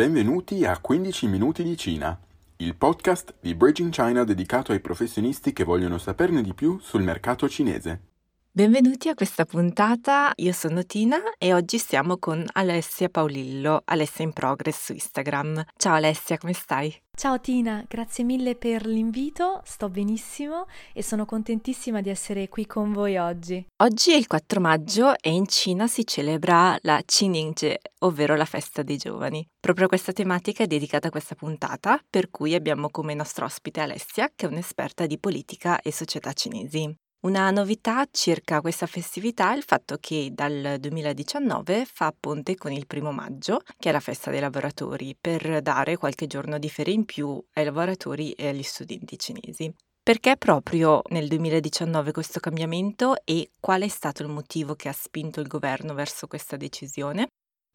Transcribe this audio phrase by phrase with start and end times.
[0.00, 2.18] Benvenuti a 15 minuti di Cina,
[2.56, 7.46] il podcast di Bridging China dedicato ai professionisti che vogliono saperne di più sul mercato
[7.50, 8.09] cinese.
[8.52, 14.32] Benvenuti a questa puntata, io sono Tina e oggi siamo con Alessia Paolillo, Alessia in
[14.32, 15.66] Progress su Instagram.
[15.76, 16.92] Ciao Alessia, come stai?
[17.16, 22.92] Ciao Tina, grazie mille per l'invito, sto benissimo e sono contentissima di essere qui con
[22.92, 23.64] voi oggi.
[23.84, 28.82] Oggi è il 4 maggio e in Cina si celebra la Qingyinzhe, ovvero la festa
[28.82, 29.46] dei giovani.
[29.60, 34.32] Proprio questa tematica è dedicata a questa puntata, per cui abbiamo come nostra ospite Alessia,
[34.34, 36.92] che è un'esperta di politica e società cinesi.
[37.22, 42.86] Una novità circa questa festività è il fatto che dal 2019 fa ponte con il
[42.86, 47.04] primo maggio, che è la festa dei lavoratori, per dare qualche giorno di ferie in
[47.04, 49.70] più ai lavoratori e agli studenti cinesi.
[50.02, 55.40] Perché proprio nel 2019 questo cambiamento e qual è stato il motivo che ha spinto
[55.40, 57.28] il governo verso questa decisione?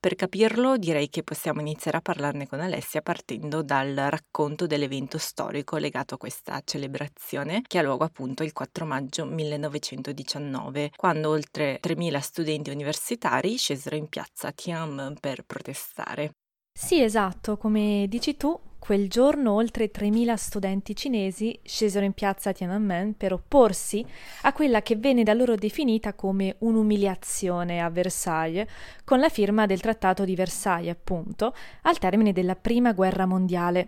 [0.06, 5.78] Per capirlo direi che possiamo iniziare a parlarne con Alessia partendo dal racconto dell'evento storico
[5.78, 12.20] legato a questa celebrazione che ha luogo appunto il 4 maggio 1919, quando oltre 3.000
[12.20, 16.36] studenti universitari scesero in piazza Tiananmen per protestare.
[16.78, 23.16] Sì, esatto, come dici tu, quel giorno oltre 3.000 studenti cinesi scesero in piazza Tiananmen
[23.16, 24.06] per opporsi
[24.42, 28.68] a quella che venne da loro definita come un'umiliazione a Versailles,
[29.06, 33.88] con la firma del Trattato di Versailles, appunto, al termine della Prima Guerra Mondiale.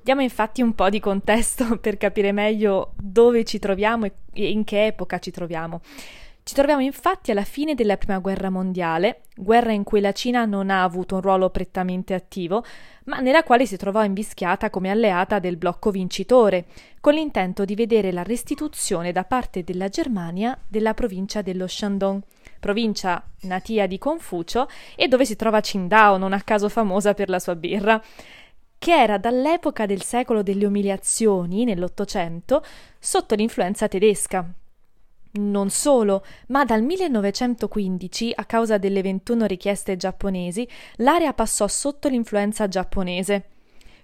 [0.00, 4.12] Diamo infatti un po' di contesto per capire meglio dove ci troviamo e
[4.48, 5.80] in che epoca ci troviamo.
[6.44, 10.70] Ci troviamo infatti alla fine della Prima Guerra Mondiale, guerra in cui la Cina non
[10.70, 12.64] ha avuto un ruolo prettamente attivo,
[13.04, 16.66] ma nella quale si trovò invischiata come alleata del blocco vincitore,
[17.00, 22.20] con l'intento di vedere la restituzione da parte della Germania della provincia dello Shandong,
[22.58, 27.38] provincia natia di Confucio e dove si trova Qingdao, non a caso famosa per la
[27.38, 28.02] sua birra
[28.78, 32.64] che era dall'epoca del secolo delle umiliazioni, nell'Ottocento,
[32.98, 34.52] sotto l'influenza tedesca.
[35.34, 42.68] Non solo, ma dal 1915, a causa delle 21 richieste giapponesi, l'area passò sotto l'influenza
[42.68, 43.46] giapponese.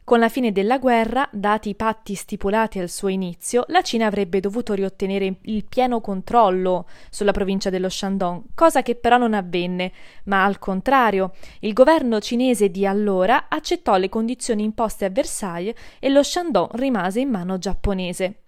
[0.04, 4.40] Con la fine della guerra, dati i patti stipulati al suo inizio, la Cina avrebbe
[4.40, 9.92] dovuto riottenere il pieno controllo sulla provincia dello Shandong, cosa che però non avvenne,
[10.24, 16.08] ma al contrario, il governo cinese di allora accettò le condizioni imposte a Versailles e
[16.08, 18.44] lo Shandong rimase in mano giapponese.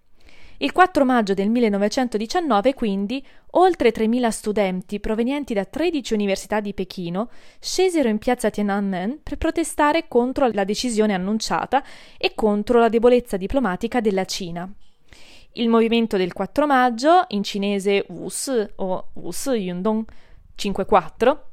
[0.63, 7.31] Il 4 maggio del 1919, quindi, oltre 3.000 studenti provenienti da 13 università di Pechino
[7.59, 11.83] scesero in piazza Tiananmen per protestare contro la decisione annunciata
[12.19, 14.71] e contro la debolezza diplomatica della Cina.
[15.53, 20.05] Il movimento del 4 maggio, in cinese Wusi o Wusi Yundong
[20.57, 21.50] 54,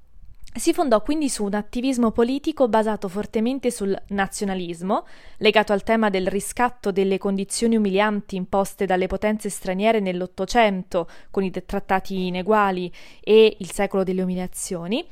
[0.59, 5.05] si fondò quindi su un attivismo politico basato fortemente sul nazionalismo,
[5.37, 11.51] legato al tema del riscatto delle condizioni umilianti imposte dalle potenze straniere nell'Ottocento, con i
[11.51, 12.91] trattati ineguali
[13.21, 15.05] e il secolo delle umiliazioni,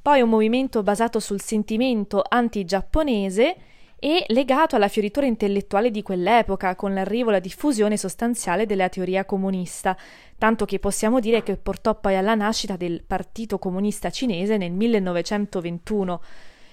[0.00, 3.56] poi un movimento basato sul sentimento anti-giapponese
[3.98, 9.24] e legato alla fioritura intellettuale di quell'epoca, con l'arrivo e la diffusione sostanziale della teoria
[9.24, 9.96] comunista,
[10.38, 16.20] tanto che possiamo dire che portò poi alla nascita del Partito Comunista Cinese nel 1921.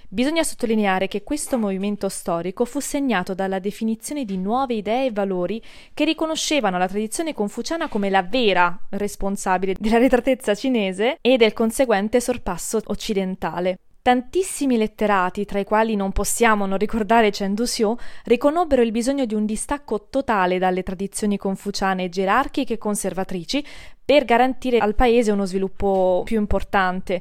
[0.08, 5.62] Bisogna sottolineare che questo movimento storico fu segnato dalla definizione di nuove idee e valori
[5.94, 12.22] che riconoscevano la tradizione confuciana come la vera responsabile della retratezza cinese e del conseguente
[12.22, 13.80] sorpasso occidentale.
[14.06, 19.34] Tantissimi letterati, tra i quali non possiamo non ricordare Chen Duxiu, riconobbero il bisogno di
[19.34, 23.66] un distacco totale dalle tradizioni confuciane gerarchiche e conservatrici
[24.06, 27.20] per garantire al paese uno sviluppo più importante.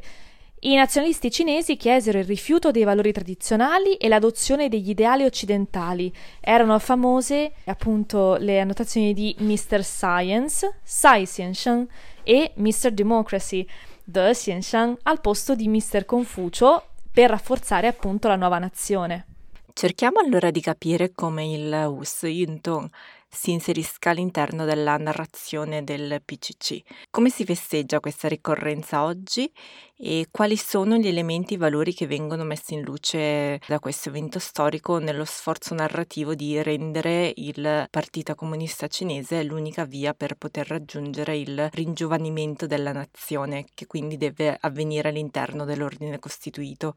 [0.60, 6.12] I nazionalisti cinesi chiesero il rifiuto dei valori tradizionali e l'adozione degli ideali occidentali.
[6.38, 9.82] Erano famose appunto le annotazioni di Mr.
[9.82, 11.88] Science, Sai Xiansheng
[12.22, 12.90] e Mr.
[12.90, 13.66] Democracy
[14.06, 16.04] De Xianshang al posto di Mr.
[16.04, 19.24] Confucio per rafforzare appunto la nuova nazione.
[19.72, 22.86] Cerchiamo allora di capire come il Wus Yintong
[23.34, 26.80] si inserisca all'interno della narrazione del PCC.
[27.10, 29.50] Come si festeggia questa ricorrenza oggi
[29.96, 34.08] e quali sono gli elementi e i valori che vengono messi in luce da questo
[34.08, 40.66] evento storico nello sforzo narrativo di rendere il Partito Comunista Cinese l'unica via per poter
[40.68, 46.96] raggiungere il ringiovanimento della nazione, che quindi deve avvenire all'interno dell'ordine costituito.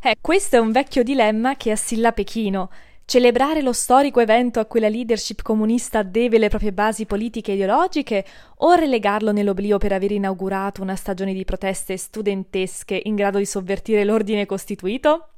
[0.00, 2.70] Eh, questo è un vecchio dilemma che assilla Pechino
[3.08, 7.54] Celebrare lo storico evento a cui la leadership comunista deve le proprie basi politiche e
[7.54, 8.22] ideologiche
[8.56, 14.04] o relegarlo nell'oblio per aver inaugurato una stagione di proteste studentesche in grado di sovvertire
[14.04, 15.28] l'ordine costituito?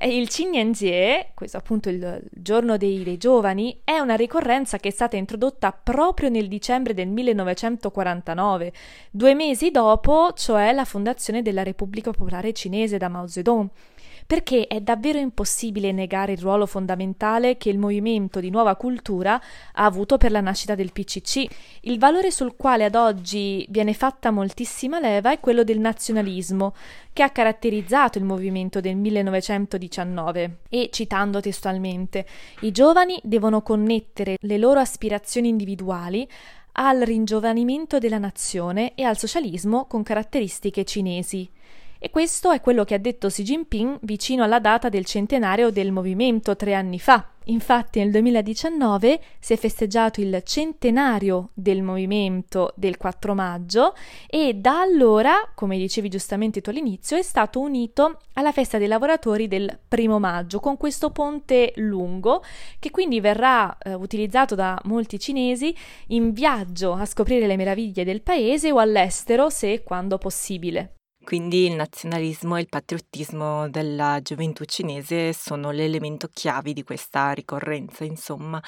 [0.00, 5.18] Il Qingnianjie, questo appunto il giorno dei, dei, giovani, è una ricorrenza che è stata
[5.18, 8.72] introdotta proprio nel dicembre del 1949,
[9.10, 13.68] due mesi dopo, cioè la fondazione della Repubblica Popolare Cinese da Mao Zedong
[14.26, 19.84] perché è davvero impossibile negare il ruolo fondamentale che il movimento di nuova cultura ha
[19.84, 21.46] avuto per la nascita del PCC.
[21.82, 26.74] Il valore sul quale ad oggi viene fatta moltissima leva è quello del nazionalismo,
[27.12, 32.26] che ha caratterizzato il movimento del 1919 e, citando testualmente,
[32.60, 36.26] i giovani devono connettere le loro aspirazioni individuali
[36.72, 41.48] al ringiovanimento della nazione e al socialismo con caratteristiche cinesi.
[42.04, 45.92] E questo è quello che ha detto Xi Jinping vicino alla data del centenario del
[45.92, 47.28] movimento tre anni fa.
[47.44, 53.94] Infatti nel 2019 si è festeggiato il centenario del movimento del 4 maggio
[54.26, 59.46] e da allora, come dicevi giustamente tu all'inizio, è stato unito alla festa dei lavoratori
[59.46, 62.42] del primo maggio con questo ponte lungo
[62.80, 65.72] che quindi verrà eh, utilizzato da molti cinesi
[66.08, 70.94] in viaggio a scoprire le meraviglie del paese o all'estero se e quando possibile.
[71.24, 78.04] Quindi il nazionalismo e il patriottismo della gioventù cinese sono l'elemento chiave di questa ricorrenza,
[78.04, 78.62] insomma.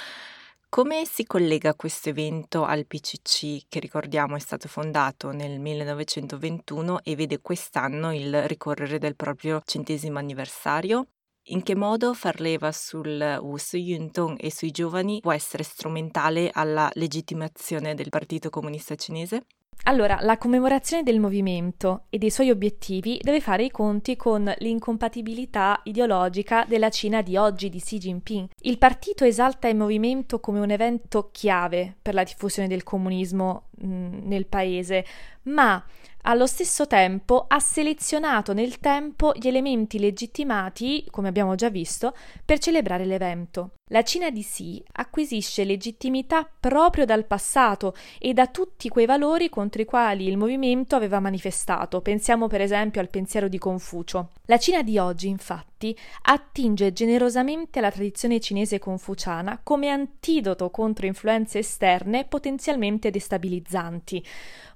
[0.69, 7.15] Come si collega questo evento al PCC, che ricordiamo è stato fondato nel 1921 e
[7.17, 11.09] vede quest'anno il ricorrere del proprio centesimo anniversario?
[11.49, 16.91] In che modo far leva sul Wus Yuntong e sui giovani può essere strumentale alla
[16.95, 19.45] legittimazione del Partito Comunista Cinese?
[19.85, 25.81] Allora, la commemorazione del movimento e dei suoi obiettivi deve fare i conti con l'incompatibilità
[25.85, 28.49] ideologica della Cina di oggi di Xi Jinping.
[28.61, 34.47] Il partito esalta il movimento come un evento chiave per la diffusione del comunismo nel
[34.47, 35.05] paese,
[35.43, 35.85] ma
[36.27, 42.59] allo stesso tempo ha selezionato nel tempo gli elementi legittimati, come abbiamo già visto, per
[42.59, 43.73] celebrare l'evento.
[43.91, 49.83] La Cina di Xi acquisisce legittimità proprio dal passato e da tutti quei valori contro
[49.83, 52.01] i quali il movimento aveva manifestato.
[52.01, 54.31] Pensiamo per esempio al pensiero di Confucio.
[54.47, 55.74] La Cina di oggi, infatti,
[56.23, 64.25] attinge generosamente alla tradizione cinese confuciana come antidoto contro influenze esterne potenzialmente destabilizzanti.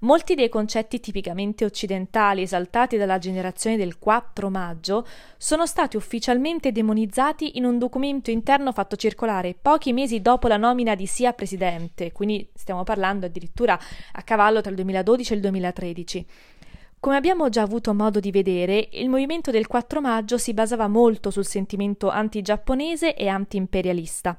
[0.00, 5.06] Molti dei concetti tipicamente occidentali esaltati dalla generazione del 4 maggio
[5.37, 10.94] sono stati ufficialmente demonizzati in un documento interno fatto circolare pochi mesi dopo la nomina
[10.94, 13.78] di Sia presidente, quindi stiamo parlando addirittura
[14.12, 16.26] a cavallo tra il 2012 e il 2013.
[17.00, 21.30] Come abbiamo già avuto modo di vedere, il movimento del 4 maggio si basava molto
[21.30, 24.36] sul sentimento anti-giapponese e anti-imperialista.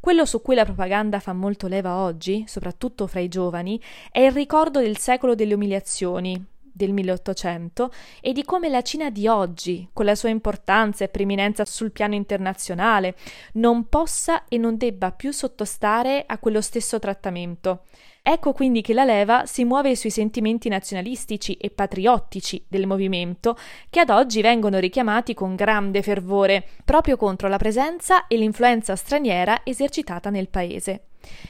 [0.00, 4.32] Quello su cui la propaganda fa molto leva oggi, soprattutto fra i giovani, è il
[4.32, 10.04] ricordo del secolo delle umiliazioni, del 1800 e di come la Cina di oggi, con
[10.04, 13.14] la sua importanza e preeminenza sul piano internazionale,
[13.54, 17.82] non possa e non debba più sottostare a quello stesso trattamento.
[18.24, 23.58] Ecco quindi che la leva si muove sui sentimenti nazionalistici e patriottici del movimento,
[23.90, 29.62] che ad oggi vengono richiamati con grande fervore, proprio contro la presenza e l'influenza straniera
[29.64, 31.06] esercitata nel paese.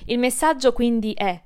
[0.06, 1.38] Il messaggio quindi è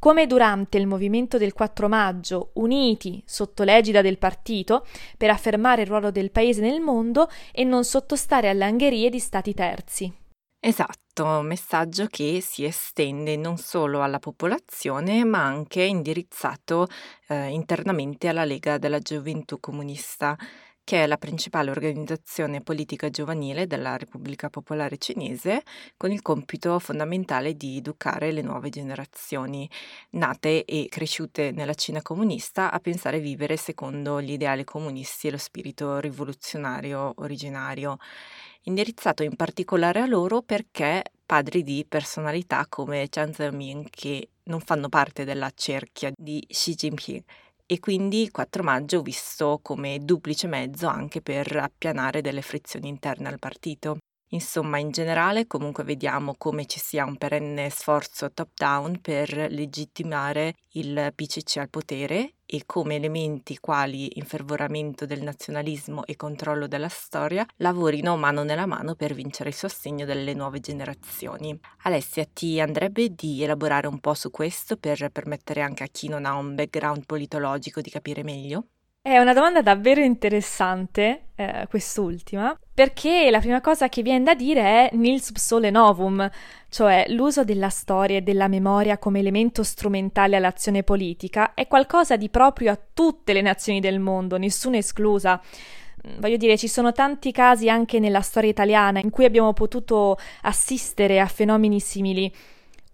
[0.00, 4.84] come durante il movimento del 4 maggio, uniti sotto l'egida del partito
[5.16, 9.54] per affermare il ruolo del paese nel mondo e non sottostare alle angherie di stati
[9.54, 10.12] terzi.
[10.62, 16.86] Esatto, messaggio che si estende non solo alla popolazione, ma anche indirizzato
[17.28, 20.36] eh, internamente alla Lega della Gioventù Comunista,
[20.84, 25.62] che è la principale organizzazione politica giovanile della Repubblica Popolare Cinese,
[25.96, 29.68] con il compito fondamentale di educare le nuove generazioni,
[30.10, 35.32] nate e cresciute nella Cina comunista, a pensare e vivere secondo gli ideali comunisti e
[35.32, 37.98] lo spirito rivoluzionario originario
[38.64, 44.88] indirizzato in particolare a loro perché padri di personalità come Jiang Zemin che non fanno
[44.88, 47.22] parte della cerchia di Xi Jinping
[47.72, 53.28] e quindi il 4 maggio visto come duplice mezzo anche per appianare delle frizioni interne
[53.28, 53.98] al partito.
[54.32, 61.12] Insomma, in generale comunque vediamo come ci sia un perenne sforzo top-down per legittimare il
[61.14, 68.16] PCC al potere e come elementi quali infervoramento del nazionalismo e controllo della storia lavorino
[68.16, 71.58] mano nella mano per vincere il sostegno delle nuove generazioni.
[71.82, 76.24] Alessia, ti andrebbe di elaborare un po' su questo per permettere anche a chi non
[76.24, 78.66] ha un background politologico di capire meglio?
[79.02, 84.60] È una domanda davvero interessante, eh, quest'ultima, perché la prima cosa che viene da dire
[84.60, 86.30] è nils sole novum,
[86.68, 92.28] cioè l'uso della storia e della memoria come elemento strumentale all'azione politica, è qualcosa di
[92.28, 95.40] proprio a tutte le nazioni del mondo, nessuna esclusa.
[96.18, 101.20] Voglio dire, ci sono tanti casi anche nella storia italiana in cui abbiamo potuto assistere
[101.20, 102.30] a fenomeni simili.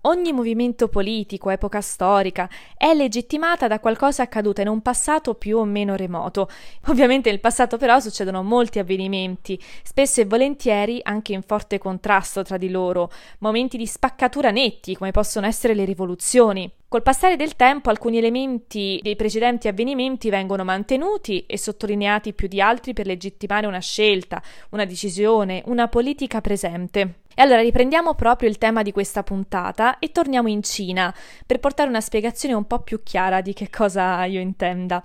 [0.09, 5.65] Ogni movimento politico, epoca storica, è legittimata da qualcosa accaduto in un passato più o
[5.65, 6.49] meno remoto.
[6.87, 12.57] Ovviamente nel passato però succedono molti avvenimenti, spesso e volentieri anche in forte contrasto tra
[12.57, 16.71] di loro, momenti di spaccatura netti, come possono essere le rivoluzioni.
[16.87, 22.61] Col passare del tempo alcuni elementi dei precedenti avvenimenti vengono mantenuti e sottolineati più di
[22.61, 27.25] altri per legittimare una scelta, una decisione, una politica presente.
[27.39, 31.15] E allora riprendiamo proprio il tema di questa puntata e torniamo in Cina
[31.45, 35.05] per portare una spiegazione un po' più chiara di che cosa io intenda.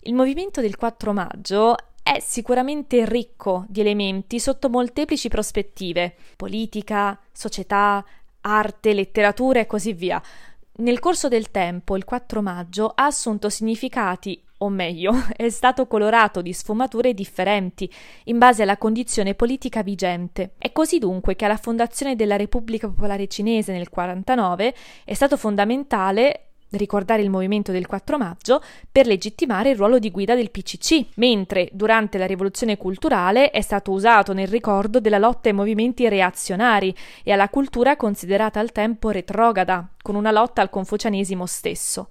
[0.00, 8.04] Il movimento del 4 maggio è sicuramente ricco di elementi sotto molteplici prospettive, politica, società,
[8.42, 10.20] arte, letteratura e così via.
[10.80, 16.42] Nel corso del tempo il 4 maggio ha assunto significati, o meglio, è stato colorato
[16.42, 17.90] di sfumature differenti
[18.24, 20.52] in base alla condizione politica vigente.
[20.58, 24.74] È così dunque che alla fondazione della Repubblica Popolare Cinese nel 49
[25.04, 30.34] è stato fondamentale ricordare il movimento del 4 maggio per legittimare il ruolo di guida
[30.34, 35.54] del PCC, mentre durante la rivoluzione culturale è stato usato nel ricordo della lotta ai
[35.54, 42.08] movimenti reazionari e alla cultura considerata al tempo retrograda, con una lotta al confucianesimo stesso.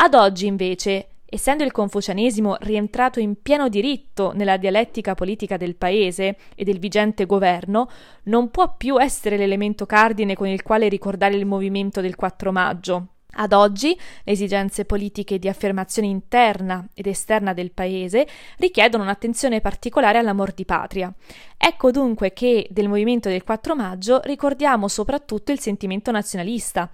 [0.00, 6.36] Ad oggi, invece, essendo il confucianesimo rientrato in pieno diritto nella dialettica politica del paese
[6.54, 7.88] e del vigente governo,
[8.24, 13.06] non può più essere l'elemento cardine con il quale ricordare il movimento del 4 maggio,
[13.40, 20.18] ad oggi le esigenze politiche di affermazione interna ed esterna del paese richiedono un'attenzione particolare
[20.18, 21.12] all'amor di patria.
[21.56, 26.90] Ecco dunque che del movimento del 4 maggio ricordiamo soprattutto il sentimento nazionalista,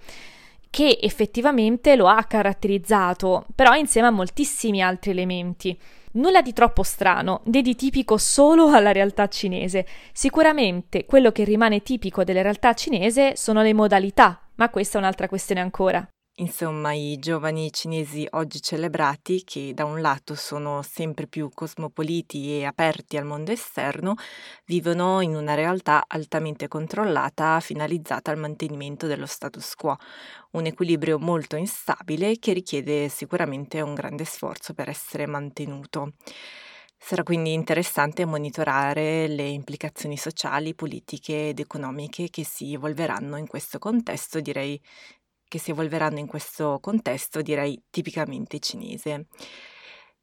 [0.69, 5.77] che effettivamente lo ha caratterizzato, però insieme a moltissimi altri elementi.
[6.13, 9.85] Nulla di troppo strano, né di tipico solo alla realtà cinese.
[10.13, 15.27] Sicuramente quello che rimane tipico della realtà cinese sono le modalità, ma questa è un'altra
[15.27, 16.07] questione ancora.
[16.39, 22.65] Insomma, i giovani cinesi oggi celebrati, che da un lato sono sempre più cosmopoliti e
[22.65, 24.15] aperti al mondo esterno,
[24.65, 29.95] vivono in una realtà altamente controllata finalizzata al mantenimento dello status quo,
[30.51, 36.15] un equilibrio molto instabile che richiede sicuramente un grande sforzo per essere mantenuto.
[36.97, 43.77] Sarà quindi interessante monitorare le implicazioni sociali, politiche ed economiche che si evolveranno in questo
[43.79, 44.81] contesto, direi
[45.55, 49.27] che si evolveranno in questo contesto, direi tipicamente cinese.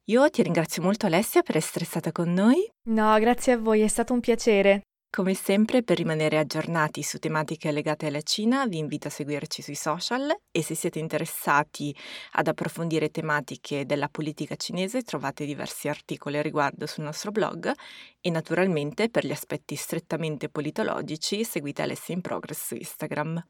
[0.07, 2.71] Io ti ringrazio molto Alessia per essere stata con noi.
[2.89, 4.83] No, grazie a voi, è stato un piacere.
[5.15, 9.75] Come sempre, per rimanere aggiornati su tematiche legate alla Cina, vi invito a seguirci sui
[9.75, 11.95] social e se siete interessati
[12.33, 17.73] ad approfondire tematiche della politica cinese trovate diversi articoli a riguardo sul nostro blog
[18.21, 23.43] e naturalmente per gli aspetti strettamente politologici seguite Alessia in Progress su Instagram.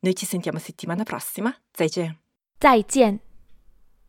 [0.00, 1.54] Noi ci sentiamo settimana prossima.
[1.72, 2.16] 再见。
[2.58, 3.20] 再见。